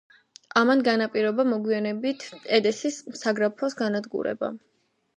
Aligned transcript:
ამან 0.61 0.81
განაპირობა 0.87 1.45
მოგვიანებით 1.51 2.27
ედესის 2.59 3.01
საგრაფოს 3.23 3.81
განადგურება. 3.87 4.55